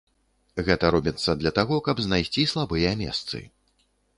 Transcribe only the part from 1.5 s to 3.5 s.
таго, каб знайсці слабыя месцы.